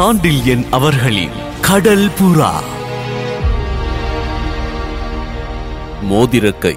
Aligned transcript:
சாண்டில்யன் 0.00 0.68
அவர்களின் 0.70 1.30
கடல் 1.60 2.06
புறா. 2.06 2.50
மோதிரக்கை. 6.10 6.76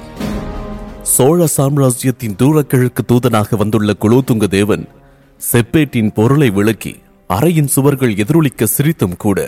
சோழ 1.02 1.48
சாம்ராஜ்யத்தின் 1.48 2.36
தூரக்கிழக்கு 2.36 3.06
தூதனாக 3.08 3.56
வந்துள்ள 3.56 3.94
குலோத்துங்க 4.02 4.48
தேவன் 4.48 4.88
செப்பேட்டின் 5.52 6.14
பொருளை 6.14 6.50
விளக்கி 6.50 7.02
அறையின் 7.30 7.68
சுவர்கள் 7.68 8.16
எதிரொலிக்க 8.16 8.68
சிரித்தும் 8.78 9.18
கூட. 9.18 9.48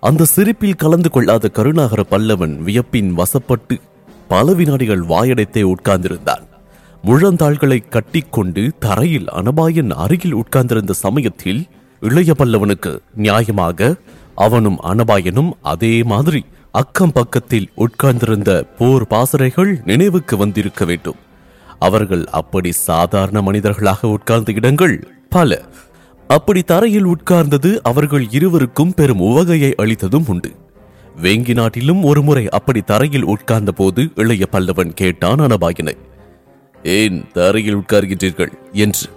அந்த 0.00 0.24
சிரிப்பில் 0.24 0.74
கலந்து 0.74 1.10
கொள்ளாத 1.10 1.48
கருணாகர 1.48 2.04
பல்லவன் 2.10 2.56
வியப்பின் 2.62 3.14
வசப்பட்டு 3.16 3.80
பல 4.28 4.52
வினாடிகள் 4.52 5.00
வாயடைத்தே 5.00 5.72
உட்கார்ந்திருந்தான். 5.72 6.46
முழந்தாள்களை 7.04 7.88
கட்டிக்கொண்டு 7.88 8.72
தரையில் 8.78 9.26
அனபாயன் 9.30 9.90
அருகில் 9.90 10.32
உட்கார்ந்திருந்த 10.32 10.92
சமயத்தில் 10.92 11.68
இளைய 12.00 12.34
பல்லவனுக்கு 12.38 12.98
நியாயமாக 13.16 13.98
அவனும் 14.34 14.80
அனபாயனும் 14.82 15.50
அதே 15.62 16.02
மாதிரி 16.02 16.44
அக்கம் 16.72 17.12
பக்கத்தில் 17.12 17.70
உட்கார்ந்திருந்த 17.74 18.64
போர் 18.78 19.06
பாசறைகள் 19.06 19.80
நினைவுக்கு 19.84 20.36
வந்திருக்க 20.36 20.84
வேண்டும். 20.84 21.16
அவர்கள் 21.78 22.24
அப்படி 22.24 22.72
சாதாரண 22.72 23.42
மனிதர்களாக 23.42 24.08
உட்கார்ந்த 24.08 24.52
இடங்கள் 24.52 25.08
பல. 25.28 25.62
அப்படி 26.28 26.62
தரையில் 26.62 27.06
உட்கார்ந்தது 27.06 27.80
அவர்கள் 27.82 28.26
இருவருக்கும் 28.30 28.94
பெரும் 28.94 29.20
உவகையை 29.20 29.72
அளித்ததும் 29.78 30.26
உண்டு. 30.26 30.50
வேங்கி 31.22 31.54
நாட்டிலும் 31.54 32.02
ஒருமுறை 32.02 32.48
அப்படி 32.48 32.80
தரையில் 32.80 33.24
உட்கார்ந்த 33.24 33.72
போது 33.72 34.08
இளைய 34.14 34.46
பல்லவன் 34.52 34.92
கேட்டான் 34.94 35.40
அனபாயினை. 35.40 35.96
ஏன் 36.84 37.24
தரையில் 37.32 37.76
உட்கார்கின்றீர்கள்? 37.76 38.52
என்று. 38.72 39.10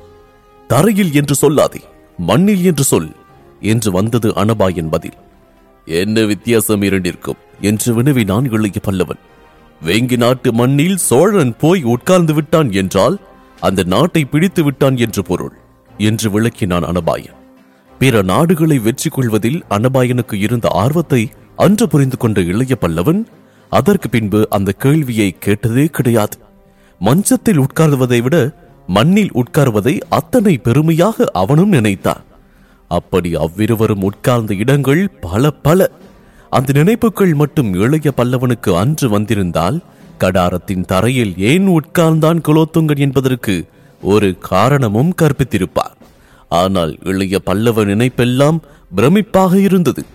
தரையில் 0.68 1.14
என்று 1.14 1.36
சொல்லாதே. 1.42 1.92
மண்ணில் 2.18 2.64
என்று 2.64 2.84
சொல் 2.84 3.12
என்று 3.60 3.92
வந்தது 3.92 4.30
அனபாயன் 4.30 4.90
பதில். 4.90 5.18
என்ன 5.86 6.22
வித்தியாசம் 6.22 6.82
இரண்டிற்கும்? 6.82 7.36
என்று 7.62 7.94
வினவினான் 7.94 8.52
இளைய 8.52 8.80
பல்லவன். 8.84 9.22
வேங்கி 9.86 10.18
நாட்டு 10.18 10.54
மண்ணில் 10.54 10.98
சோழன் 10.98 11.56
போய் 11.60 11.84
உட்கார்ந்து 11.84 12.34
விட்டான் 12.34 12.72
என்றால் 12.72 13.20
அந்த 13.60 13.84
நாட்டை 13.84 14.26
பிடித்து 14.26 14.64
விட்டான் 14.64 14.98
என்று 14.98 15.24
பொருள் 15.24 15.52
என்று 15.98 16.30
விளக்கினான் 16.30 16.84
அனபாயன். 16.84 17.40
பிற 18.00 18.22
நாடுகளை 18.22 18.80
வெற்றி 18.80 19.10
கொள்வதில் 19.10 19.64
அனபாயனுக்கு 19.70 20.34
இருந்த 20.34 20.68
ஆர்வத்தை 20.68 21.32
அன்று 21.56 21.88
புரிந்து 21.88 22.18
கொண்ட 22.18 22.42
இளைய 22.42 22.76
பல்லவன் 22.82 23.26
அதற்கு 23.70 24.10
பின்பு 24.10 24.48
அந்த 24.50 24.72
கேள்வியை 24.72 25.36
கேட்டதே 25.40 25.86
கிடையாது. 25.86 26.38
மஞ்சத்தில் 27.00 27.60
உட்கார்வதை 27.60 28.22
விட 28.22 28.56
மண்ணில் 28.88 29.32
உட்கார்வதை 29.32 30.00
அத்தனை 30.10 30.58
பெருமையாக 30.58 31.26
அவனும் 31.34 31.70
நினைத்தான் 31.70 32.24
அப்படி 32.88 33.36
அவ்விருவரும் 33.36 34.02
உட்கார்ந்த 34.02 34.54
இடங்கள் 34.54 35.10
பல 35.22 35.52
பல. 35.52 35.90
அந்த 36.50 36.74
நினைப்புகள் 36.74 37.34
மட்டும் 37.34 37.74
இளைய 37.74 38.12
பல்லவனுக்கு 38.18 38.78
அன்று 38.78 39.10
வந்திருந்தால் 39.10 39.84
கடாரத்தின் 40.20 40.86
தரையில் 40.86 41.38
ஏன் 41.38 41.68
உட்கார்ந்தான் 41.68 42.40
குலோத்துங்கன் 42.48 42.98
என்பதற்கு 42.98 43.68
ஒரு 44.02 44.38
காரணமும் 44.38 45.14
கற்பித்திருப்பார். 45.22 45.96
ஆனால் 46.50 46.98
இளைய 47.04 47.40
பல்லவ 47.40 47.86
நினைப்பெல்லாம் 47.86 48.60
பிரமிப்பாக 48.96 49.56
இருந்தது. 49.56 50.06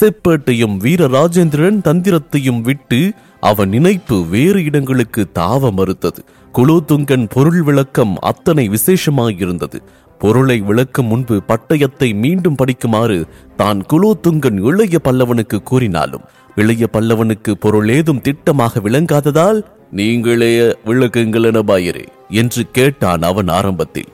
செப்பேட்டையும் 0.00 0.76
வீர 0.76 1.08
ராஜேந்திரன் 1.08 1.80
தந்திரத்தையும் 1.84 2.60
விட்டு 2.60 3.12
அவன் 3.42 3.68
நினைப்பு 3.68 4.16
வேறு 4.28 4.64
இடங்களுக்கு 4.64 5.22
தாவ 5.34 5.70
மறுத்தது 5.72 6.20
குலோத்துங்கன் 6.54 7.24
பொருள் 7.28 7.62
விளக்கம் 7.62 8.12
அத்தனை 8.20 8.64
விசேஷமாயிருந்தது. 8.68 9.78
பொருளை 10.18 10.56
விளக்கும் 10.60 11.06
முன்பு 11.06 11.42
பட்டயத்தை 11.48 12.08
மீண்டும் 12.14 12.58
படிக்குமாறு 12.62 13.24
தான் 13.56 13.80
குலோத்துங்கன் 13.88 14.58
இளைய 14.64 14.98
பல்லவனுக்கு 15.04 15.58
கூறினாலும் 15.62 16.24
இளைய 16.54 16.86
பல்லவனுக்கு 16.92 17.52
பொருள் 17.60 17.88
ஏதும் 17.88 18.22
திட்டமாக 18.24 18.82
விளங்காததால் 18.82 19.60
நீங்களே 19.90 20.52
விளக்குங்கள் 20.86 21.48
அனபாயரே 21.50 22.04
என்று 22.28 22.64
கேட்டான் 22.70 23.22
அவன் 23.22 23.48
ஆரம்பத்தில். 23.48 24.10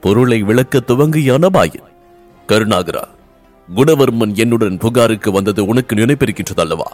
பொருளை 0.00 0.40
விளக்க 0.42 0.80
துவங்கிய 0.80 1.38
அனபாயன் 1.38 1.88
கருணாகரா 2.48 3.04
குணவர்மன் 3.68 4.34
என்னுடன் 4.34 4.78
புகாருக்கு 4.78 5.32
வந்தது 5.32 5.66
உனக்கு 5.66 5.94
நினைப்பிருக்கின்றதல்லவா? 5.96 6.90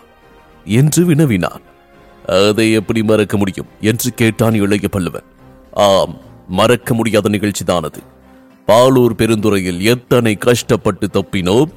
என்று 0.67 1.05
வினவினான். 1.05 1.65
அதை 2.27 2.73
எப்படி 2.73 3.03
மறக்க 3.03 3.37
முடியும் 3.37 3.67
என்று 3.81 4.15
கேட்டான் 4.15 4.55
இளைய 4.55 4.89
பல்லவன். 4.93 5.25
ஆம் 5.73 6.21
மறக்க 6.49 6.95
முடியாத 6.95 7.29
நிகழ்ச்சிதானது. 7.29 7.97
பாலூர் 8.67 9.15
பெருந்துறையில் 9.17 9.81
எத்தனை 9.81 10.35
கஷ்டப்பட்டு 10.35 11.09
தப்பினோம்? 11.13 11.71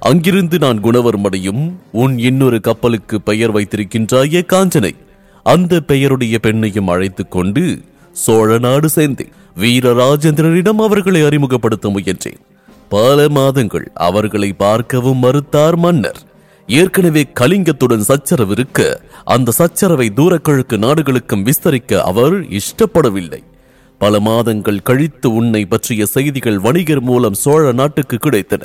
அங்கிருந்து 0.00 0.58
நான் 0.58 0.84
குணவர்மடையும் 0.84 1.72
உன் 1.92 2.18
இன்னொரு 2.18 2.60
கப்பலுக்கு 2.60 3.20
பெயர் 3.20 3.52
வைத்திருக்கின்றாயே 3.52 4.42
காஞ்சனை. 4.52 4.90
அந்த 5.42 5.80
பெயருடைய 5.80 6.38
பெண்ணையும் 6.42 6.90
அழைத்துக் 6.90 7.30
கொண்டு 7.30 7.80
சோழ 8.12 8.58
நாடு 8.58 8.88
சேர்ந்தேன். 8.94 9.32
வீரராஜேந்திரனிடம் 9.56 10.82
அவர்களை 10.82 11.22
அறிமுகப்படுத்த 11.22 11.88
முயன்றேன். 11.88 12.40
பல 12.88 13.28
மாதங்கள் 13.28 13.90
அவர்களை 13.94 14.52
பார்க்கவும் 14.52 15.22
மறுத்தார் 15.22 15.76
மன்னர். 15.76 16.20
ஏற்கனவே 16.78 17.22
கலிங்கத்துடன் 17.40 18.04
சச்சரவு 18.08 18.50
இருக்க 18.50 18.80
அந்த 19.24 19.52
சச்சரவை 19.58 20.06
தூரக்கிழக்கு 20.16 20.76
நாடுகளுக்கும் 20.76 21.44
விஸ்தரிக்க 21.46 22.00
அவர் 22.00 22.36
இஷ்டப்படவில்லை. 22.58 23.40
பல 23.98 24.20
மாதங்கள் 24.20 24.78
கழித்து 24.82 25.28
உன்னை 25.34 25.62
பற்றிய 25.64 26.06
செய்திகள் 26.06 26.58
வணிகர் 26.58 27.00
மூலம் 27.00 27.34
சோழ 27.34 27.72
நாட்டுக்கு 27.72 28.16
கிடைத்தன. 28.16 28.62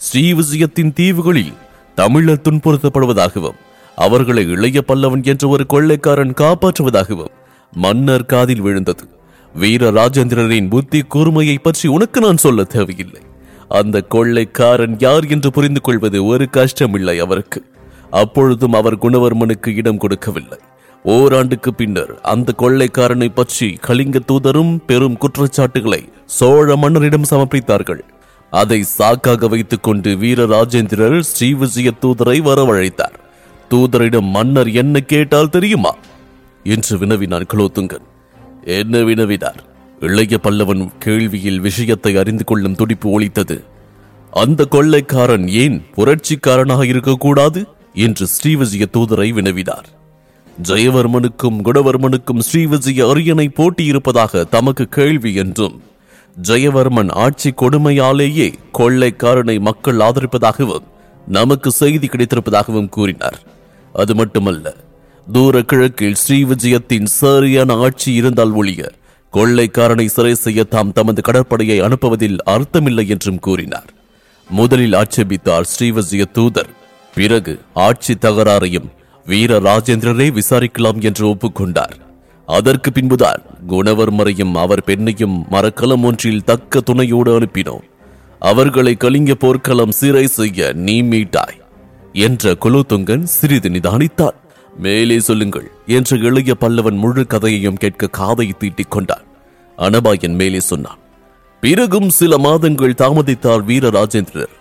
ஸ்ரீவிஜயத்தின் 0.00 0.92
தீவுகளில் 0.92 1.54
தமிழர் 1.94 2.44
துன்புறுத்தப்படுவதாகவும் 2.48 3.60
அவர்களை 3.98 4.44
இளைய 4.48 4.82
பல்லவன் 4.88 5.24
என்ற 5.24 5.48
ஒரு 5.48 5.66
கொள்ளைக்காரன் 5.66 6.34
காப்பாற்றுவதாகவும் 6.34 7.34
மன்னர் 7.72 8.26
காதில் 8.26 8.60
விழுந்தது. 8.60 9.06
வீர 9.54 9.90
ராஜேந்திரரின் 9.90 10.68
புத்தி 10.68 11.00
கூர்மையை 11.14 11.58
பற்றி 11.62 11.88
உனக்கு 11.88 12.20
நான் 12.20 12.36
சொல்ல 12.36 12.64
தேவையில்லை. 12.64 13.22
அந்த 13.68 14.00
கொள்ளைக்காரன் 14.00 14.96
யார் 14.98 15.24
என்று 15.24 15.52
புரிந்து 15.52 15.80
கொள்வது 15.80 16.24
ஒரு 16.24 16.48
கஷ்டமில்லை 16.52 17.18
அவருக்கு. 17.18 17.64
அப்பொழுதும் 18.10 18.72
அவர் 18.72 18.98
குணவர்மனுக்கு 18.98 19.74
இடம் 19.74 19.98
கொடுக்கவில்லை. 19.98 20.58
ஓராண்டுக்கு 21.02 21.74
பின்னர் 21.74 22.20
அந்த 22.20 22.54
கொள்ளைக்காரனை 22.58 23.28
பற்றி 23.34 23.78
கலிங்க 23.80 24.18
தூதரும் 24.26 24.78
பெரும் 24.86 25.16
குற்றச்சாட்டுகளை 25.16 26.08
சோழ 26.24 26.76
மன்னரிடம் 26.76 27.24
சமர்ப்பித்தார்கள். 27.30 28.00
அதை 28.50 28.84
சாக்காக 28.98 29.48
வைத்துக் 29.48 29.82
கொண்டு 29.82 30.16
வீர 30.16 30.46
ராஜேந்திரர் 30.46 31.22
ஸ்ரீவிஜய 31.38 31.90
தூதரை 32.00 32.40
வரவழைத்தார். 32.40 33.16
தூதரிடம் 33.70 34.28
மன்னர் 34.28 34.70
என்ன 34.70 35.00
கேட்டால் 35.00 35.50
தெரியுமா? 35.50 35.96
என்று 36.64 36.98
வினவினான் 36.98 37.46
குலோத்துங்கன். 37.54 38.06
என்ன 38.64 38.98
வினவினார்? 38.98 39.67
இளைய 40.00 40.38
பல்லவன் 40.42 40.88
கேள்வியில் 41.04 41.60
விஷயத்தை 41.60 42.16
அறிந்து 42.16 42.44
கொள்ளும் 42.44 42.74
துடிப்பு 42.74 43.20
ஒழித்தது. 43.20 43.62
அந்த 44.30 44.64
கொள்ளைக்காரன் 44.64 45.48
ஏன் 45.48 45.82
புரட்சிக்காரனாக 45.96 46.84
இருக்கக்கூடாது? 46.84 47.66
என்று 47.94 48.26
ஸ்ரீவிஜய 48.26 48.84
தூதரை 48.92 49.32
வினவினார். 49.32 49.88
ஜெயவர்மனுக்கும் 50.62 51.58
குணவர்மனுக்கும் 51.64 52.40
ஸ்ரீவிஜய 52.52 53.08
அரியணை 53.08 53.50
போட்டியிருப்பதாக 53.56 54.48
தமக்கு 54.48 54.86
கேள்வி 54.88 55.34
என்றும் 55.34 55.82
ஜெயவர்மன் 56.42 57.10
ஆட்சி 57.10 57.50
கொடுமையாலேயே 57.50 58.54
கொள்ளைக்காரனை 58.78 59.60
மக்கள் 59.60 59.96
ஆதரிப்பதாகவும் 59.96 60.86
நமக்கு 61.28 61.70
செய்தி 61.70 62.06
கிடைத்திருப்பதாகவும் 62.06 62.88
கூறினார். 62.88 63.42
அது 63.92 64.14
மட்டுமல்ல 64.14 64.76
தூர 65.32 65.62
கிழக்கில் 65.62 66.16
ஸ்ரீவிஜயத்தின் 66.28 67.04
சரியான 67.04 67.74
ஆட்சி 67.74 68.12
இருந்தால் 68.12 68.50
ஒழிய 68.50 68.90
கொள்ளைக்காரனை 69.32 70.06
சிறை 70.06 70.34
செய்ய 70.34 70.60
தாம் 70.64 70.92
தமது 70.92 71.20
கடற்படையை 71.22 71.78
அனுப்புவதில் 71.80 72.38
அர்த்தமில்லை 72.46 73.06
என்றும் 73.08 73.38
கூறினார். 73.38 73.90
முதலில் 74.50 74.92
ஆட்சேபித்தார் 74.92 75.68
ஸ்ரீவசிய 75.72 76.24
தூதர் 76.32 76.70
பிறகு 77.14 77.54
ஆட்சி 77.86 78.14
தகராறையும் 78.14 78.88
வீர 79.26 79.58
ராஜேந்திரரே 79.58 80.28
விசாரிக்கலாம் 80.38 81.00
என்று 81.00 81.24
ஒப்புக்கொண்டார். 81.26 81.96
அதற்கு 82.48 82.92
பின்புதான் 82.92 83.42
குணவர்மரையும் 83.68 84.54
அவர் 84.54 84.82
பெண்ணையும் 84.86 85.36
மரக்கலம் 85.48 86.04
ஒன்றில் 86.04 86.44
தக்க 86.44 86.80
துணையோடு 86.80 87.30
அனுப்பினோம். 87.38 87.86
அவர்களை 88.42 88.94
கலிங்க 88.96 89.32
போர்க்களம் 89.34 89.96
சிறை 90.00 90.26
செய்ய 90.26 90.72
நீ 90.86 91.02
மீட்டாய் 91.02 91.58
என்ற 92.26 92.52
குலோத்துங்கன் 92.64 93.26
சிறிது 93.38 93.68
நிதானித்தான். 93.68 94.38
மேலே 94.76 95.20
சொல்லுங்கள் 95.20 95.70
என்று 95.86 96.18
இளைய 96.18 96.54
பல்லவன் 96.60 96.96
முழு 96.96 97.26
கதையையும் 97.26 97.76
கேட்க 97.76 98.06
காதை 98.06 98.54
தீட்டிக் 98.58 98.90
கொண்டான். 98.90 99.24
அனபாயன் 99.78 100.34
மேலே 100.34 100.60
சொன்னான் 100.60 100.98
பிறகும் 101.60 102.10
சில 102.10 102.38
மாதங்கள் 102.38 102.94
தாமதித்தார் 102.98 103.64
வீர 103.64 103.88
ராஜேந்திரர் 103.88 104.54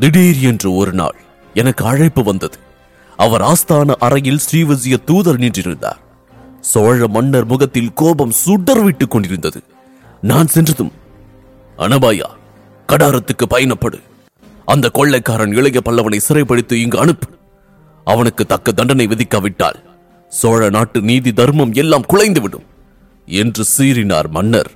திடீர் 0.00 0.40
என்று 0.40 0.74
ஒரு 0.74 0.92
நாள் 0.92 1.14
எனக்கு 1.54 1.84
அழைப்பு 1.84 2.22
வந்தது. 2.22 2.58
அவர் 3.16 3.40
ஆஸ்தான 3.40 3.90
அறையில் 3.98 4.40
ஸ்ரீவசிய 4.50 4.96
தூதர் 5.04 5.38
நின்றிருந்தார். 5.38 6.00
சோழ 6.60 7.08
மன்னர் 7.08 7.44
முகத்தில் 7.44 7.92
கோபம் 7.92 8.32
சுடர்விட்டுக் 8.46 9.08
கொண்டிருந்தது. 9.08 9.62
நான் 10.20 10.46
சென்றதும் 10.46 10.92
அனபாயா 11.78 12.28
கடாரத்துக்கு 12.92 13.46
பயணப்படு. 13.50 14.00
அந்த 14.64 14.88
கொள்ளைக்காரன் 14.88 15.52
இளைய 15.52 15.80
பல்லவனை 15.84 16.20
சிறைப்படுத்தி 16.28 16.72
இங்கு 16.72 16.98
அனுப்பு. 16.98 17.28
அவனுக்கு 18.04 18.46
தக்க 18.46 18.72
தண்டனை 18.72 19.06
விதிக்காவிட்டால் 19.06 19.78
சோழ 20.28 20.68
நாட்டு 20.68 21.00
நீதி 21.00 21.32
தர்மம் 21.32 21.72
எல்லாம் 21.72 22.08
குலைந்துவிடும் 22.12 22.66
என்று 23.26 23.64
சீறினார் 23.76 24.28
மன்னர். 24.28 24.70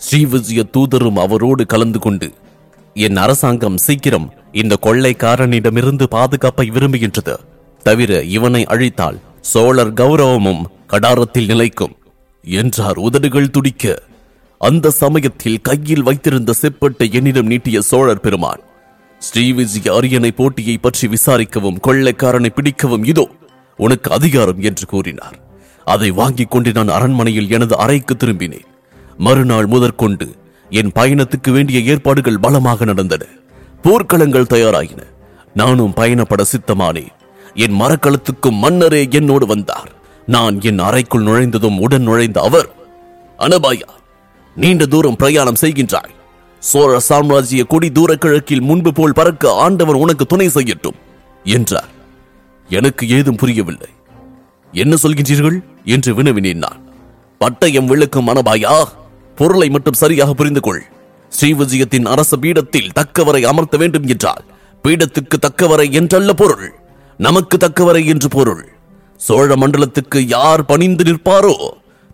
ஸ்ரீவிஜய 0.00 0.62
தூதரும் 0.72 1.18
அவரோடு 1.18 1.66
கலந்து 1.66 1.98
கொண்டு 1.98 2.28
என் 2.94 3.16
அரசாங்கம் 3.16 3.78
சீக்கிரம் 3.78 4.28
இந்த 4.52 4.74
கொள்ளைக்காரனிடமிருந்து 4.82 6.06
பாதுகாப்பை 6.08 6.70
விரும்புகின்றது. 6.70 7.34
தவிர 7.82 8.22
இவனை 8.36 8.64
அழித்தால் 8.64 9.18
சோழர் 9.40 9.92
கௌரவமும் 9.92 10.62
கடாரத்தில் 10.88 11.46
நிலைக்கும் 11.46 11.94
என்றார் 12.44 12.98
உதடுகள் 12.98 13.50
துடிக்க. 13.50 14.02
அந்த 14.60 14.90
சமயத்தில் 14.90 15.62
கையில் 15.62 16.02
வைத்திருந்த 16.02 16.52
செப்பட்டை 16.60 17.06
என்னிடம் 17.12 17.46
நீட்டிய 17.46 17.80
சோழர் 17.80 18.20
பெருமான் 18.20 18.62
ஸ்ரீவிஜி 19.26 19.80
அரியணை 19.96 20.30
போட்டியை 20.38 20.76
பற்றி 20.76 21.06
விசாரிக்கவும் 21.14 21.80
கொள்ளைக்காரனை 21.86 22.50
பிடிக்கவும் 22.54 23.04
இதோ 23.12 23.24
உனக்கு 23.78 24.08
அதிகாரம் 24.16 24.60
என்று 24.68 24.84
கூறினார். 24.92 25.36
அதை 25.86 26.08
வாங்கிக் 26.20 26.52
கொண்டு 26.52 26.70
நான் 26.78 26.90
அரண்மனையில் 26.96 27.52
எனது 27.56 27.74
அறைக்கு 27.84 28.14
திரும்பினேன். 28.16 28.68
மறுநாள் 29.26 29.68
முதற்கொண்டு 29.74 30.26
என் 30.70 30.92
பயணத்துக்கு 30.98 31.50
வேண்டிய 31.56 31.78
ஏற்பாடுகள் 31.92 32.42
பலமாக 32.44 32.84
நடந்தன. 32.90 33.22
போர்க்களங்கள் 33.84 34.52
தயாராகின 34.52 35.00
நானும் 35.54 35.96
பயணப்பட 35.98 36.42
சித்தமானேன் 36.52 37.12
என் 37.64 37.76
மரக்களத்துக்கும் 37.80 38.60
மன்னரே 38.64 39.02
என்னோடு 39.18 39.46
வந்தார். 39.52 39.90
நான் 40.28 40.56
என் 40.70 40.80
அறைக்குள் 40.88 41.26
நுழைந்ததும் 41.28 41.80
உடன் 41.84 42.06
நுழைந்த 42.08 42.40
அவர் 42.48 42.68
அனபாயா 43.38 43.90
நீண்ட 44.56 44.86
தூரம் 44.86 45.18
பிரயாணம் 45.20 45.60
செய்கின்றாய். 45.60 46.14
சோழ 46.62 46.98
சாம்ராஜ்ய 46.98 47.64
கொடி 47.64 47.90
தூர 47.90 48.16
கிழக்கில் 48.16 48.60
முன்பு 48.60 48.92
போல் 48.92 49.12
பறக்க 49.12 49.54
ஆண்டவர் 49.54 49.94
உனக்கு 49.94 50.26
துணை 50.26 50.46
செய்யட்டும் 50.46 50.98
என்றார். 51.44 51.88
எனக்கு 52.68 53.08
ஏதும் 53.08 53.36
புரியவில்லை. 53.36 53.88
என்ன 54.72 54.96
சொல்கின்றீர்கள்? 55.02 55.64
என்று 55.84 56.22
வினவினேன் 56.22 56.62
நான். 56.64 56.80
பட்டயம் 57.40 57.84
விளக்கும் 57.84 58.26
மனபாயா 58.26 58.84
பொருளை 59.36 59.68
மட்டும் 59.68 59.92
சரியாக 59.92 60.34
புரிந்து 60.34 60.60
கொள் 60.60 60.82
ஸ்ரீவிஜயத்தின் 61.40 62.04
அரச 62.04 62.36
பீடத்தில் 62.36 62.92
தக்கவரை 62.92 63.44
அமர்த்த 63.44 63.76
வேண்டும் 63.76 64.06
என்றால் 64.06 64.44
பீடத்துக்கு 64.84 65.36
தக்கவரை 65.40 65.88
என்றல்ல 65.98 66.32
பொருள். 66.32 66.74
நமக்கு 67.18 67.58
தக்கவரை 67.58 68.06
என்று 68.06 68.28
பொருள். 68.28 68.72
சோழ 69.16 69.56
மண்டலத்துக்கு 69.56 70.18
யார் 70.26 70.64
பணிந்து 70.64 71.04
நிற்பாரோ? 71.04 71.56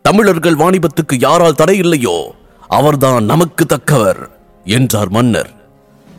தமிழர்கள் 0.03 0.55
வாணிபத்துக்கு 0.55 1.15
யாரால் 1.19 1.55
தடை 1.55 1.77
இல்லையோ 1.77 2.35
அவர்தான் 2.69 3.25
நமக்கு 3.25 3.67
தக்கவர். 3.67 4.37
என்றார் 4.69 5.09
மன்னர். 5.09 5.51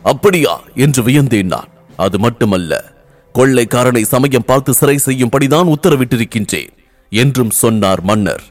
அப்படியா? 0.02 0.60
என்று 0.74 1.02
வியந்தேன் 1.02 1.50
நான். 1.54 1.68
அது 1.96 2.18
மட்டுமல்ல 2.18 2.84
கொள்ளைக்காரனை 3.34 4.02
சமயம் 4.02 4.46
பார்த்து 4.46 4.72
சிறை 4.72 4.98
செய்யும்படிதான் 5.06 5.72
உத்தரவிட்டிருக்கின்றேன் 5.74 6.72
என்றும் 7.10 7.50
சொன்னார் 7.50 8.02
மன்னர். 8.02 8.42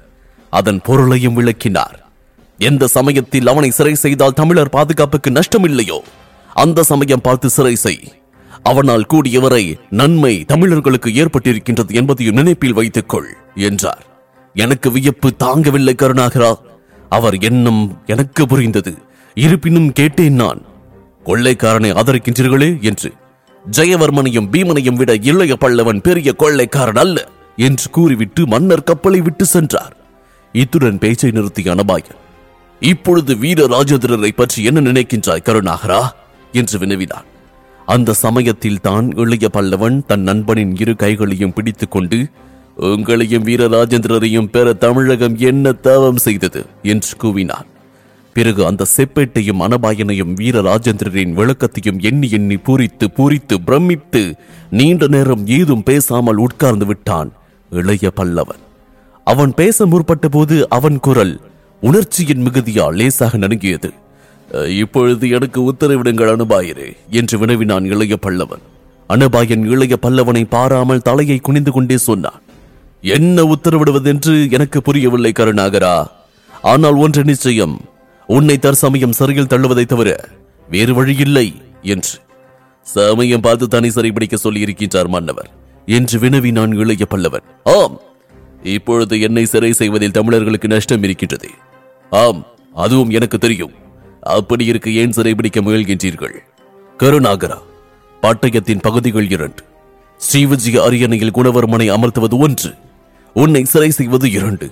அதன் 0.49 0.81
பொருளையும் 0.81 1.33
விளக்கினார். 1.33 2.09
எந்த 2.57 2.87
சமயத்தில் 2.87 3.47
அவனை 3.47 3.69
சிறை 3.71 3.95
செய்தால் 3.95 4.33
தமிழர் 4.33 4.69
பாதுகாப்புக்கு 4.69 5.31
நஷ்டம் 5.31 5.63
இல்லையோ 5.63 6.03
அந்த 6.53 6.83
சமயம் 6.83 7.21
பார்த்து 7.21 7.49
சிறை 7.49 7.75
செய். 7.75 7.99
அவனால் 8.63 9.05
கூடியவரை 9.13 9.63
நன்மை 9.89 10.45
தமிழர்களுக்கு 10.45 11.09
ஏற்பட்டிருக்கின்றது 11.09 11.93
என்பதையும் 11.93 12.35
நினைப்பில் 12.35 12.73
வைத்துக்கொள் 12.73 13.29
என்றார். 13.55 14.05
எனக்கு 14.53 14.91
வியப்பு 14.91 15.33
தாங்கவில்லை 15.39 15.93
கருணாகரா. 15.95 16.53
அவர் 17.09 17.37
எண்ணம் 17.37 18.01
எனக்கு 18.05 18.47
புரிந்தது. 18.47 18.93
இருப்பினும் 19.35 19.91
கேட்டேன் 19.91 20.33
நான் 20.33 20.61
கொள்ளைக்காரனை 21.25 21.91
ஆதரிக்கின்றீர்களே 21.91 22.81
என்று. 22.81 23.11
ஜெயவர்மனையும் 23.71 24.47
பீமனையும் 24.51 24.95
விட 24.95 25.15
இளைய 25.15 25.57
பல்லவன் 25.59 26.01
பெரிய 26.01 26.33
கொள்ளைக்காரன் 26.33 26.95
அல்ல 26.95 27.27
என்று 27.55 27.89
கூறிவிட்டு 27.89 28.47
மன்னர் 28.47 28.83
கப்பலை 28.83 29.21
விட்டு 29.21 29.45
சென்றார். 29.45 29.97
இத்துடன் 30.51 30.97
பேச்சை 30.97 31.29
நிறுத்திய 31.29 31.75
அனபாயன் 31.75 32.17
இப்பொழுது 32.79 33.35
வீர 33.35 33.67
ராஜேந்திரரை 33.67 34.31
பற்றி 34.35 34.63
என்ன 34.63 34.81
நினைக்கின்றாய் 34.81 35.45
கருணாகரா? 35.45 36.09
என்று 36.51 36.79
வினவினான். 36.79 37.25
அந்த 37.85 38.13
சமயத்தில் 38.13 38.81
தான் 38.81 39.11
இளைய 39.15 39.49
பல்லவன் 39.53 40.05
தன் 40.05 40.21
நண்பனின் 40.21 40.75
இரு 40.75 40.95
கைகளையும் 40.95 41.53
பிடித்துக்கொண்டு 41.53 42.27
உங்களையும் 42.77 43.45
வீரராஜேந்திரரையும் 43.45 44.47
பெற 44.47 44.73
தமிழகம் 44.73 45.37
என்ன 45.37 45.71
தவம் 45.71 46.17
செய்தது? 46.17 46.65
என்று 46.83 47.17
கூவினான். 47.17 47.67
பிறகு 48.39 48.61
அந்த 48.69 48.83
செப்பேட்டையும் 48.95 49.63
அனபாயனையும் 49.65 50.33
வீரராஜேந்திரரின் 50.39 51.33
விளக்கத்தையும் 51.39 51.99
எண்ணி 52.09 52.27
எண்ணி 52.37 52.57
பூரித்து 52.67 53.05
பூரித்து 53.17 53.55
பிரமித்து 53.67 54.23
நீண்ட 54.79 55.07
நேரம் 55.15 55.43
ஏதும் 55.57 55.83
பேசாமல் 55.89 56.41
உட்கார்ந்து 56.45 56.85
விட்டான் 56.91 57.29
இளைய 57.71 58.11
பல்லவன். 58.19 58.61
அவன் 59.27 59.51
பேச 59.59 59.85
முற்பட்ட 59.91 60.27
போது 60.35 60.55
அவன் 60.77 60.97
குரல் 61.07 61.33
உணர்ச்சியின் 61.81 62.43
மிகுதியால் 62.45 62.97
லேசாக 62.99 63.37
நடுங்கியது. 63.43 63.89
இப்பொழுது 64.83 65.25
எனக்கு 65.37 65.59
உத்தரவிடுங்கள் 65.71 66.31
அனுபாயரே 66.35 66.89
என்று 67.19 67.35
வினவினான் 67.41 67.85
இளைய 67.91 68.15
பல்லவன். 68.25 68.63
அனுபாயன் 69.09 69.63
இளைய 69.73 69.95
பல்லவனை 70.05 70.43
பாராமல் 70.55 71.05
தலையை 71.09 71.37
குனிந்து 71.47 71.71
கொண்டே 71.75 71.97
சொன்னான். 72.07 72.41
என்ன 73.03 73.43
உத்தரவிடுவதென்று 73.53 74.35
எனக்கு 74.57 74.79
புரியவில்லை 74.87 75.33
கருணாகரா. 75.35 75.95
ஆனால் 76.71 76.97
ஒன்று 77.05 77.23
நிச்சயம். 77.31 77.77
உன்னை 78.29 78.57
தற்சமயம் 78.57 79.11
சிறையில் 79.11 79.45
தள்ளுவதை 79.45 79.85
தவிர 79.85 80.27
வேறு 80.69 80.93
வழியில்லை 80.93 81.61
என்று. 81.81 82.09
சமயம் 82.81 83.41
பார்த்து 83.41 83.67
தானே 83.67 83.87
சிறைபிடிக்க 83.87 84.35
சொல்லி 84.35 84.63
இருக்கின்றார் 84.63 85.07
மன்னவர். 85.07 85.49
என்று 85.85 86.19
வினவி 86.19 86.51
நான் 86.51 86.71
இளைய 86.71 87.05
பல்லவன். 87.09 87.43
ஆம் 87.63 87.99
இப்பொழுது 88.63 89.21
என்னை 89.21 89.45
சிறை 89.45 89.73
செய்வதில் 89.73 90.11
தமிழர்களுக்கு 90.11 90.67
நஷ்டம் 90.67 91.03
இருக்கின்றது. 91.03 91.49
ஆம் 92.09 92.45
அதுவும் 92.73 93.09
எனக்கு 93.09 93.37
தெரியும். 93.37 93.71
அப்படி 94.21 94.65
இருக்க 94.65 94.89
ஏன் 94.89 95.09
சிறைபிடிக்க 95.09 95.61
முயல்கின்றீர்கள்? 95.61 96.35
கருணாகரா 96.97 97.57
பட்டயத்தின் 98.21 98.81
பகுதிகள் 98.81 99.29
இரண்டு. 99.29 99.63
ஸ்ரீவிஜய 100.17 100.77
அரியணையில் 100.77 101.35
குணவர்மனை 101.35 101.91
அமர்த்துவது 101.91 102.37
ஒன்று. 102.37 102.73
உன்னை 103.33 103.65
சிறை 103.65 103.91
செய்வது 103.91 104.31
இரண்டு. 104.31 104.71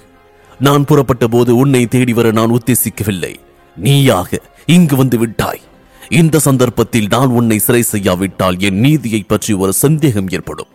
நான் 0.59 0.85
புறப்பட்ட 0.85 1.27
போது 1.27 1.55
உன்னை 1.55 1.87
தேடி 1.87 2.13
வர 2.13 2.31
நான் 2.31 2.51
உத்தேசிக்கவில்லை. 2.51 3.35
நீயாக 3.77 4.41
இங்கு 4.65 4.95
வந்து 4.95 5.17
விட்டாய். 5.17 5.61
இந்த 6.09 6.39
சந்தர்ப்பத்தில் 6.39 7.07
நான் 7.09 7.27
உன்னை 7.27 7.59
சிறை 7.59 7.81
செய்யாவிட்டால் 7.81 8.59
என் 8.59 8.79
நீதியை 8.79 9.23
பற்றி 9.27 9.53
ஒரு 9.53 9.73
சந்தேகம் 9.73 10.27
ஏற்படும். 10.29 10.67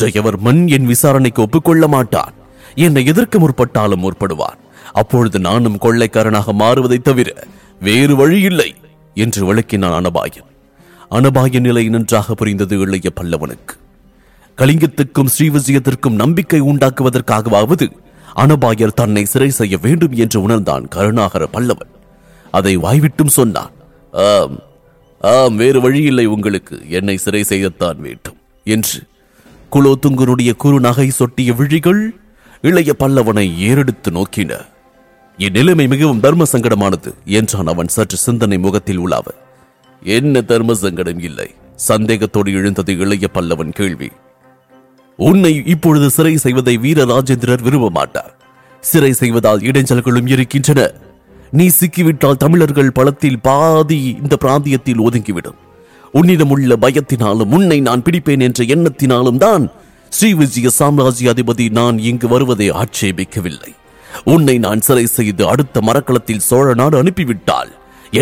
ஜெயவர்மன் 0.00 0.66
என் 0.68 0.86
விசாரணைக்கு 0.86 1.42
ஒப்புக்கொள்ள 1.42 1.88
மாட்டான். 1.88 2.32
என்னை 2.74 3.04
எதிர்க்க 3.04 3.38
முற்பட்டாலும் 3.38 4.02
முற்படுவான். 4.02 4.58
அப்பொழுது 4.92 5.38
நானும் 5.38 5.78
கொள்ளைக்காரனாக 5.78 6.52
மாறுவதைத் 6.52 7.02
தவிர 7.02 7.34
வேறு 7.80 8.16
வழி 8.16 8.40
இல்லை 8.40 8.74
என்று 9.14 9.54
விளக்கினான் 9.54 10.04
அனபாயன். 10.04 10.46
அனபாயன் 11.10 11.60
நிலை 11.60 11.88
நன்றாக 11.88 12.34
புரிந்தது 12.34 12.78
இளைய 12.78 13.10
பல்லவனுக்கு. 13.20 13.78
கலிங்கத்துக்கும் 14.56 15.26
ஸ்ரீவிஜயத்திற்கும் 15.38 16.10
நம்பிக்கை 16.10 16.60
உண்டாக்குவதற்காகவாவது 16.60 17.90
அனபாயர் 18.36 18.92
தன்னை 18.92 19.24
சிறை 19.24 19.50
செய்ய 19.50 19.78
வேண்டும் 19.82 20.12
என்று 20.12 20.42
உணர்ந்தான் 20.42 20.88
கருணாகர 20.88 21.48
பல்லவன். 21.52 21.94
அதை 22.56 22.74
வாய்விட்டும் 22.78 23.36
சொன்னான். 23.38 23.72
ஆம் 24.12 24.56
ஆம் 25.20 25.56
வேறு 25.56 25.80
வழியில்லை 25.80 26.26
உங்களுக்கு. 26.26 26.76
என்னை 26.90 27.16
சிறை 27.16 27.42
செய்யத்தான் 27.48 27.98
வேண்டும். 27.98 28.38
என்று 28.64 29.00
குலோத்துங்கனுடைய 29.72 30.52
குறு 30.56 30.78
நகை 30.80 31.08
சொட்டிய 31.18 31.54
விழிகள் 31.54 32.02
இளைய 32.62 32.94
பல்லவனை 32.98 33.46
ஏறெடுத்து 33.58 34.10
நோக்கின. 34.10 34.52
என் 35.38 35.52
நிலைமை 35.52 35.86
மிகவும் 35.86 36.20
தர்ம 36.20 36.44
சங்கடமானது 36.52 37.10
என்றான் 37.24 37.66
அவன் 37.66 37.88
சற்று 37.88 38.16
சிந்தனை 38.16 38.58
முகத்தில் 38.58 38.96
உலாவ. 38.96 39.26
என்ன 40.02 40.40
தர்ம 40.40 40.74
சங்கடம் 40.74 41.20
இல்லை? 41.20 41.48
சந்தேகத்தோடு 41.88 42.50
எழுந்தது 42.52 42.92
இளைய 42.98 43.26
பல்லவன் 43.34 43.72
கேள்வி. 43.72 44.10
உன்னை 45.18 45.52
இப்பொழுது 45.66 46.06
சிறை 46.10 46.36
செய்வதை 46.36 46.74
வீரராஜேந்திரர் 46.78 47.62
விரும்ப 47.62 47.88
மாட்டார் 47.90 48.32
சிறை 48.80 49.12
செய்வதால் 49.12 49.60
இடைஞ்சல்களும் 49.60 50.28
இருக்கின்றன. 50.28 50.80
நீ 51.58 51.66
சிக்கிவிட்டால் 51.68 52.40
தமிழர்கள் 52.42 52.94
பலத்தில் 52.98 53.40
பாதி 53.40 53.98
இந்த 54.22 54.34
பிராந்தியத்தில் 54.42 55.02
ஒதுங்கிவிடும். 55.06 55.58
உன்னிடம் 56.12 56.52
உள்ள 56.54 56.76
பயத்தினாலும் 56.76 57.52
உன்னை 57.56 57.78
நான் 57.80 58.02
பிடிப்பேன் 58.02 58.44
என்ற 58.46 58.64
எண்ணத்தினாலும் 58.74 59.40
தான் 59.44 59.64
ஸ்ரீவிஜய 60.12 60.68
சாம்ராஜ்ய 60.78 61.32
அதிபதி 61.32 61.66
நான் 61.70 61.96
இங்கு 62.10 62.28
வருவதை 62.28 62.68
ஆட்சேபிக்கவில்லை. 62.82 63.72
உன்னை 64.24 64.58
நான் 64.58 64.80
சிறை 64.80 65.06
செய்து 65.06 65.42
அடுத்த 65.48 65.80
மரக்களத்தில் 65.80 66.46
சோழ 66.48 66.74
நாடு 66.74 66.96
அனுப்பிவிட்டால் 67.02 67.70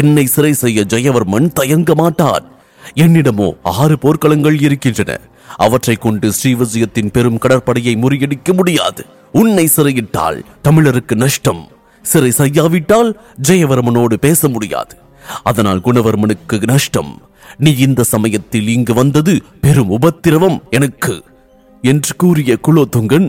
என்னை 0.00 0.26
சிறை 0.26 0.53
செய்ய 0.62 0.81
ஜெயவர்மன் 0.95 1.49
தயங்க 1.53 1.93
மாட்டான். 1.95 2.47
என்னிடமோ 2.95 3.49
ஆறு 3.62 3.97
போர்க்களங்கள் 4.03 4.59
இருக்கின்றன. 4.62 5.12
அவற்றை 5.57 5.97
கொண்டு 5.97 6.29
ஸ்ரீவிஜயத்தின் 6.38 7.12
பெரும் 7.12 7.38
கடற்படையை 7.38 7.95
முறியடிக்க 7.97 8.53
முடியாது. 8.53 9.05
உன்னை 9.33 9.69
சிறையிட்டால் 9.76 10.41
தமிழருக்கு 10.69 11.14
நஷ்டம் 11.14 11.62
சிறை 12.04 12.30
செய்யாவிட்டால் 12.30 13.11
ஜெயவர்மனோடு 13.49 14.16
பேச 14.26 14.49
முடியாது. 14.49 14.94
அதனால் 15.42 15.84
குணவர்மனுக்கு 15.84 16.56
நஷ்டம். 16.73 17.12
நீ 17.58 17.70
இந்த 17.87 18.02
சமயத்தில் 18.12 18.68
இங்கு 18.68 18.94
வந்தது 18.94 19.34
பெரும் 19.61 19.88
உபத்திரவம் 19.88 20.58
எனக்கு. 20.70 21.14
என்று 21.82 22.12
கூறிய 22.16 22.52
குலோத்துங்கன் 22.66 23.28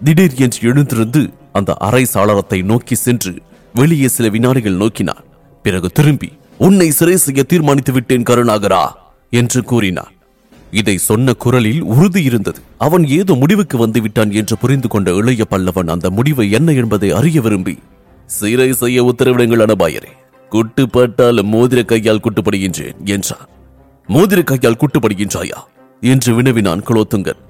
திடீர் 0.00 0.38
என்று 0.44 0.60
எழுந்திருந்து 0.70 1.22
அந்த 1.52 1.70
அறை 1.86 2.04
சாளரத்தை 2.14 2.58
நோக்கி 2.62 2.94
சென்று 2.94 3.32
வெளியே 3.74 4.08
சில 4.08 4.28
வினாடிகள் 4.28 4.80
நோக்கினான். 4.82 5.22
பிறகு 5.64 5.88
திரும்பி 5.90 6.30
உன்னை 6.66 6.88
சிறை 6.90 7.16
செய்ய 7.16 7.42
தீர்மானித்து 7.42 7.92
விட்டேன் 7.92 8.26
கருணாகரா 8.30 8.82
என்று 9.32 9.60
கூறினான். 9.64 10.12
இதை 10.70 10.96
சொன்ன 11.06 11.32
குரலில் 11.44 11.80
உறுதி 11.92 12.20
இருந்தது. 12.22 12.60
அவன் 12.78 13.04
ஏதோ 13.18 13.32
முடிவுக்கு 13.34 13.76
வந்து 13.78 14.00
விட்டான் 14.00 14.30
என்று 14.40 14.56
புரிந்து 14.58 14.88
கொண்ட 14.88 15.10
இளைய 15.20 15.44
பல்லவன் 15.50 15.92
அந்த 15.94 16.10
முடிவு 16.10 16.44
என்ன 16.58 16.72
என்பதை 16.72 17.10
அறிய 17.18 17.40
விரும்பி 17.40 17.74
சிறை 18.26 18.72
செய்ய 18.72 19.04
உத்தரவிடுங்கள் 19.04 19.64
அனபாயரே. 19.66 20.12
குட்டுப்பட்டால் 20.50 21.42
மோதிர 21.42 21.84
கையால் 21.84 22.20
குட்டுப்படுகின்றேன் 22.20 23.04
என்றான். 23.04 23.48
மோதிர 24.08 24.44
கையால் 24.44 24.76
குட்டுப்படுகின்றாயா? 24.76 25.58
என்று 26.00 26.34
வினவினான் 26.34 26.82
குலோத்துங்கன். 26.82 27.40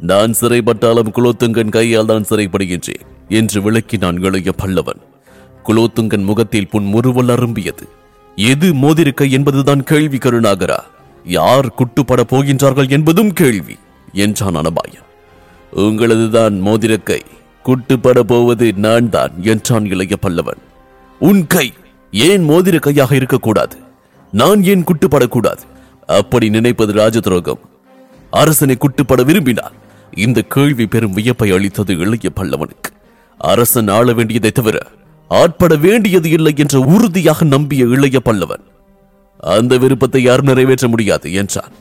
நான் 0.00 0.34
சிறைப்பட்டாலும் 0.40 1.12
குலோத்துங்கன் 1.14 1.68
கையால் 1.68 2.06
தான் 2.06 2.24
சிறைப்படுகின்றேன் 2.30 3.00
என்று 3.28 3.60
விளக்கினான் 3.60 4.24
இளைய 4.24 4.52
பல்லவன். 4.58 5.00
குலோத்துங்கன் 5.64 6.24
முகத்தில் 6.24 6.68
புன் 6.68 6.84
முறுவல் 6.84 7.26
அரும்பியது. 7.26 7.88
எது 8.36 8.74
மோதிருக்கை 8.74 9.30
என்பதுதான் 9.30 9.82
கேள்வி 9.82 10.16
கருணாகரா. 10.16 10.78
யார் 11.24 11.66
குட்டுப்பட 11.66 12.20
போகின்றார்கள் 12.30 12.90
என்பதும் 12.90 13.32
கேள்வி 13.32 13.76
என்றான் 14.12 14.54
அனபாயன். 14.54 15.08
உங்களதுதான் 15.76 16.60
மோதிரக்கை 16.60 17.20
குட்டுப்பட 17.64 18.20
போவது 18.20 18.66
நான் 18.84 19.08
தான் 19.14 19.32
என்றான் 19.42 19.86
இளைய 19.92 20.16
பல்லவன். 20.22 20.60
உன் 21.20 21.42
கை 21.46 21.66
ஏன் 22.12 22.44
மோதிர 22.48 22.76
கையாக 22.78 23.14
இருக்கக்கூடாது? 23.14 23.76
நான் 24.32 24.62
ஏன் 24.62 24.84
குட்டுப்படக்கூடாது? 24.84 25.62
அப்படி 26.18 26.46
நினைப்பது 26.48 26.92
ராஜ 26.92 27.20
துரோகம் 27.20 27.60
அரசனை 28.30 28.76
குட்டுப்பட 28.76 29.20
விரும்பினார் 29.24 29.76
இந்த 30.24 30.38
கேள்வி 30.54 30.86
பெரும் 30.86 31.16
வியப்பை 31.16 31.48
அளித்தது 31.56 31.92
இளைய 31.96 32.28
பல்லவனுக்கு. 32.36 32.90
அரசன் 33.40 33.88
ஆள 33.88 34.12
வேண்டியதை 34.12 34.50
தவிர 34.50 34.76
ஆட்பட 35.30 35.74
வேண்டியது 35.76 36.28
இல்லை 36.30 36.52
என்ற 36.56 36.78
உறுதியாக 36.94 37.44
நம்பிய 37.44 37.84
இளைய 37.84 38.18
பல்லவன். 38.24 38.64
அந்த 39.56 39.72
விருப்பத்தை 39.78 40.22
யார் 40.22 40.42
நிறைவேற்ற 40.42 40.88
முடியாது 40.88 41.28
என்றான். 41.32 41.74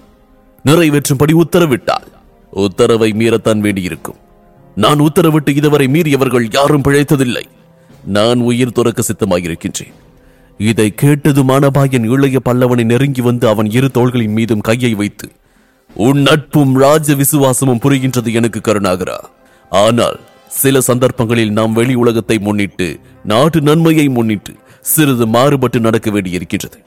நிறைவேற்றும்படி 0.65 1.33
உத்தரவிட்டால் 1.43 2.09
உத்தரவை 2.53 3.09
மீறத்தான் 3.11 3.59
வேண்டியிருக்கும். 3.59 4.19
நான் 4.83 4.99
உத்தரவிட்டு 4.99 5.51
இதுவரை 5.59 5.85
மீறியவர்கள் 5.87 6.45
யாரும் 6.51 6.83
பிழைத்ததில்லை. 6.83 7.45
நான் 8.17 8.39
உயிர் 8.49 8.75
துறக்க 8.77 9.01
சித்தமாயிருக்கின்றேன். 9.01 9.95
இதை 10.59 10.87
கேட்டது 11.01 11.41
மானபாயன் 11.43 12.05
இளைய 12.13 12.37
பல்லவனை 12.45 12.83
நெருங்கி 12.83 13.21
வந்து 13.21 13.45
அவன் 13.47 13.69
இரு 13.77 13.89
தோள்களின் 13.93 14.35
மீதும் 14.37 14.65
கையை 14.69 14.91
வைத்து 14.93 15.27
உன் 15.95 16.19
நட்பும் 16.21 16.73
ராஜ 16.75 17.15
விசுவாசமும் 17.15 17.81
புரிகின்றது 17.83 18.31
எனக்கு 18.33 18.59
கருணாகரா. 18.59 19.17
ஆனால் 19.71 20.17
சில 20.61 20.81
சந்தர்ப்பங்களில் 20.81 21.51
நாம் 21.51 21.73
வெளி 21.73 21.95
உலகத்தை 21.95 22.37
முன்னிட்டு 22.39 22.87
நாட்டு 23.23 23.61
நன்மையை 23.61 24.07
முன்னிட்டு 24.09 24.53
சிறிது 24.91 25.27
மாறுபட்டு 25.27 25.79
நடக்க 25.79 26.09
வேண்டியிருக்கின்றது. 26.11 26.79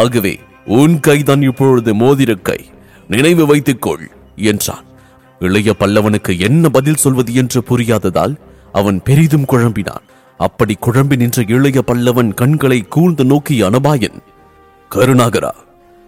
ஆகவே 0.00 0.34
உன் 0.78 0.96
கைதான் 1.00 1.42
இப்பொழுது 1.42 1.92
மோதிர 1.94 2.34
கை. 2.42 2.60
நினைவு 3.08 3.46
வைத்துக்கொள் 3.46 4.06
என்றான். 4.52 4.85
இளைய 5.38 5.74
பல்லவனுக்கு 5.80 6.40
என்ன 6.40 6.68
பதில் 6.68 7.02
சொல்வது 7.04 7.34
என்று 7.34 7.62
புரியாததால் 7.62 8.36
அவன் 8.72 9.02
பெரிதும் 9.02 9.44
குழம்பினான். 9.44 10.04
அப்படி 10.38 10.76
குழம்பி 10.80 11.16
நின்ற 11.16 11.44
இளைய 11.46 11.82
பல்லவன் 11.86 12.34
கண்களை 12.34 12.80
கூர்ந்து 12.88 13.24
நோக்கிய 13.24 13.70
அனபாயன் 13.70 14.18
கருணாகரா 14.94 15.52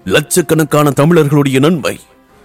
லட்சக்கணக்கான 0.04 0.90
தமிழர்களுடைய 0.90 1.58
நன்மை. 1.58 2.00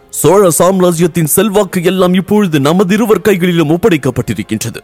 சோழ 0.09 0.49
சாம்ராஜ்யத்தின் 0.49 1.25
செல்வாக்கு 1.25 1.83
எல்லாம் 1.83 2.13
இப்பொழுது 2.13 2.59
நமது 2.59 2.93
இருவர் 2.93 3.21
கைகளிலும் 3.21 3.69
ஒப்படைக்கப்பட்டிருக்கின்றது. 3.69 4.81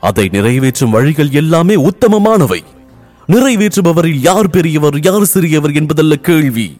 அதை 0.00 0.28
நிறைவேற்றும் 0.32 0.90
வழிகள் 0.90 1.30
எல்லாமே 1.30 1.74
உத்தமமானவை. 1.74 2.60
நிறைவேற்றுபவரில் 3.28 4.20
யார் 4.20 4.50
பெரியவர் 4.50 5.00
யார் 5.00 5.24
சிறியவர் 5.24 5.72
என்பதல்ல 5.72 6.16
கேள்வி. 6.16 6.76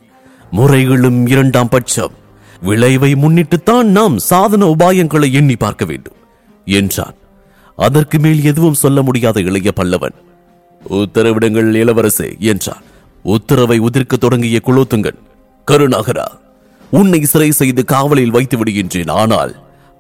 முறைகளும் 0.50 1.26
இரண்டாம் 1.26 1.68
பட்சம். 1.68 2.18
விளைவை 2.62 3.10
முன்னிட்டுத்தான் 3.14 3.88
நாம் 3.98 4.16
சாதன 4.30 4.62
உபாயங்களை 4.74 5.28
எண்ணி 5.38 5.56
பார்க்க 5.56 5.84
வேண்டும் 5.84 6.18
என்றான். 6.66 7.16
அதற்கு 7.78 8.16
மேல் 8.18 8.42
எதுவும் 8.44 8.80
சொல்ல 8.82 9.02
முடியாத 9.02 9.40
இளைய 9.40 9.70
பல்லவன் 9.76 10.16
உத்தரவிடுங்கள் 10.82 11.70
இளவரசே 11.82 12.28
என்றான். 12.52 12.84
உத்தரவை 13.24 13.78
உதிர்க்க 13.78 14.14
தொடங்கிய 14.16 14.60
குலோத்துங்கன் 14.66 15.18
கருணாகரா 15.68 16.28
உன்னை 16.92 17.20
சிறை 17.24 17.50
செய்து 17.50 17.82
காவலில் 17.84 18.34
வைத்து 18.36 18.56
விடுகின்றேன் 18.58 19.10
ஆனால் 19.10 19.52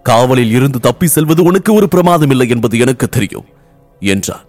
காவலில் 0.04 0.52
இருந்து 0.58 0.78
தப்பி 0.80 1.06
செல்வது 1.06 1.42
உனக்கு 1.42 1.70
ஒரு 1.72 1.86
பிரமாதம் 1.88 2.30
இல்லை 2.30 2.46
என்பது 2.48 2.76
எனக்கு 2.78 3.06
தெரியும் 3.08 3.48
என்றான். 4.02 4.46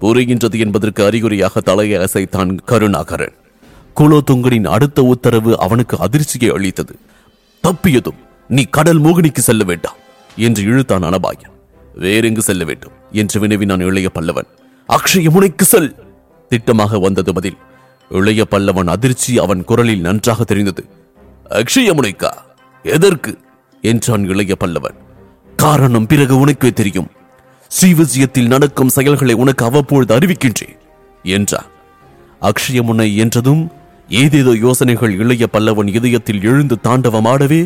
புரிகின்றது 0.00 0.56
என்பதற்கு 0.58 1.00
அறிகுறியாக 1.04 1.60
தலையை 1.60 1.98
அசைத்தான் 2.06 2.52
கருணாகரன். 2.70 3.36
குலோத்துங்கனின் 3.96 4.68
அடுத்த 4.74 5.02
உத்தரவு 5.12 5.52
அவனுக்கு 5.58 5.96
அதிர்ச்சியை 5.98 6.50
அளித்தது. 6.56 6.94
தப்பியதும் 7.68 8.20
நீ 8.48 8.62
கடல் 8.64 9.00
மோகினிக்கு 9.00 9.38
செல்ல 9.38 9.64
வேண்டாம் 9.64 9.96
என்று 10.36 10.62
இழுத்தான் 10.64 11.02
அனபாயன். 11.02 11.52
வேறெங்கு 11.98 12.38
செல்ல 12.38 12.64
வேண்டும்? 12.64 12.92
என்று 13.12 13.40
வினவினான் 13.40 13.80
இளைய 13.80 14.10
பல்லவன். 14.14 14.46
அக்ஷய 14.88 15.30
முனைக்கு 15.30 15.64
செல்! 15.64 15.94
திட்டமாக 16.50 17.00
வந்தது 17.00 17.34
பதில். 17.34 17.56
இளைய 18.10 18.46
பல்லவன் 18.50 18.86
அதிர்ச்சி 18.86 19.38
அவன் 19.38 19.64
குரலில் 19.64 20.00
நன்றாக 20.00 20.44
தெரிந்தது. 20.44 20.86
அக்ஷய 21.50 21.90
முனைக்கா 21.92 22.30
எதற்கு? 22.82 23.38
என்றான் 23.80 24.28
இளைய 24.28 24.54
பல்லவன். 24.60 24.96
காரணம் 25.56 26.06
பிறகு 26.06 26.38
உனக்கே 26.38 26.70
தெரியும். 26.70 27.10
ஸ்ரீவிஜயத்தில் 27.70 28.46
நடக்கும் 28.46 28.88
செயல்களை 28.88 29.34
உனக்கு 29.34 29.64
அவ்வப்பொழுது 29.64 30.16
அறிவிக்கின்றேன் 30.16 30.76
என்றான். 31.22 31.70
அக்ஷயமுனை 32.42 33.16
என்றதும் 33.16 33.70
ஏதேதோ 34.20 34.52
யோசனைகள் 34.62 35.12
இளைய 35.22 35.44
பல்லவன் 35.52 35.90
இதயத்தில் 35.98 36.42
எழுந்து 36.42 36.76
தாண்டவமாடவே 36.84 37.60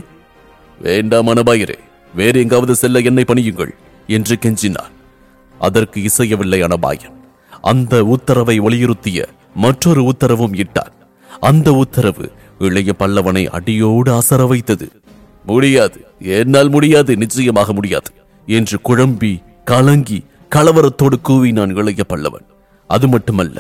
வேண்டாம் 0.80 1.28
அனபாயரே 1.32 1.76
வேறு 2.14 2.36
எங்காவது 2.40 2.74
செல்ல 2.74 3.00
என்னை 3.08 3.24
பணியுங்கள் 3.28 3.72
என்று 4.16 4.34
கெஞ்சினான். 4.42 4.92
அதற்கு 5.58 5.98
இசையவில்லை 6.08 6.60
அனபாயன். 6.66 7.16
அந்த 7.62 7.94
உத்தரவை 8.04 8.56
வலியுறுத்திய 8.60 9.24
மற்றொரு 9.54 10.02
உத்தரவும் 10.02 10.54
இட்டான். 10.54 10.94
அந்த 11.40 11.68
உத்தரவு 11.72 12.26
இளைய 12.58 12.92
பல்லவனை 12.98 13.44
அடியோடு 13.58 14.12
அசர 14.18 14.42
வைத்தது. 14.48 14.88
முடியாது 15.44 15.98
என்னால் 16.36 16.70
முடியாது 16.70 17.12
நிச்சயமாக 17.16 17.72
முடியாது 17.72 18.10
என்று 18.48 18.78
குழம்பி 18.88 19.32
கலங்கி 19.64 20.20
கலவரத்தோடு 20.50 21.16
கூவினான் 21.28 21.74
இளைய 21.76 22.02
பல்லவன். 22.08 22.46
அது 22.90 23.06
மட்டுமல்ல 23.08 23.58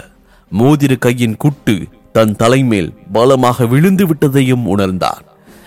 மோதிர 0.52 0.92
கையின் 0.98 1.36
குட்டு 1.36 1.76
தன் 2.16 2.36
தலைமேல் 2.36 2.94
பலமாக 3.12 3.66
விழுந்து 3.66 4.06
விட்டதையும் 4.06 4.64
உணர்ந்தான். 4.64 5.22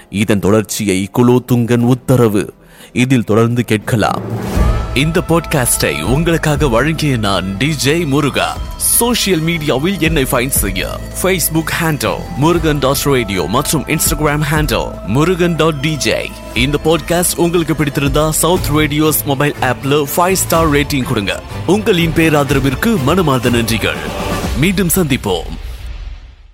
இதன் 0.09 0.39
தொடர்ச்சியை 0.39 1.09
குலோத்துங்கன் 1.17 1.79
உத்தரவு. 1.79 2.53
இதில் 2.93 3.23
தொடர்ந்து 3.23 3.65
கேட்கலாம். 3.65 4.21
இந்த 4.93 5.21
பாட்காஸ்டை 5.29 6.01
உங்களுக்காக 6.01 6.67
வழங்கிய 6.67 7.17
நான் 7.17 7.55
டிஜே 7.59 8.05
முருகா. 8.05 8.57
சோஷியல் 8.77 9.41
மீடியாவில் 9.41 9.99
என்னை 9.99 10.23
ஃபைன் 10.23 10.47
செய்ய. 10.47 10.99
Facebook 11.21 11.71
handle 11.81 12.19
Murugan 12.37 12.79
dot 12.79 13.01
radio 13.03 13.43
மற்றும் 13.43 13.85
Instagram 13.85 14.43
handle 14.51 15.05
Murugan 15.05 15.55
dot 15.55 15.79
DJ 15.81 16.29
இந்த 16.57 16.79
பாட்காஸ்ட் 16.85 17.37
உங்களுக்கு 17.37 17.73
பிடித்திருந்தா 17.73 18.29
சவுத் 18.29 18.69
ரேடியோஸ் 18.75 19.25
மொபைல் 19.25 19.55
ஆப்ல 19.61 20.03
ஃபைவ் 20.17 20.33
ஸ்டார் 20.33 20.69
ரேட்டிங் 20.69 21.03
கொடுங்க. 21.03 21.41
உங்களின் 21.65 22.13
பேராதரவிற்கு 22.15 23.03
மனமார்ந்த 23.03 23.49
நன்றிகள். 23.49 23.97
மீண்டும் 24.57 24.89
சந்திப்போம். 24.95 25.68